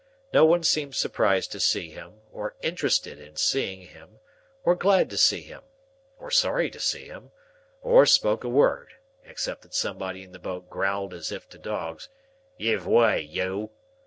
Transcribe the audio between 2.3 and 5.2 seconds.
or interested in seeing him, or glad to